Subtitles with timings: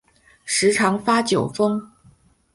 [0.45, 1.79] 时常发酒疯